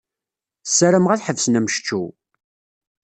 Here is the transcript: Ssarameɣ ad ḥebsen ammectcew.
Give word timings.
Ssarameɣ 0.69 1.11
ad 1.11 1.23
ḥebsen 1.27 1.57
ammectcew. 1.59 2.05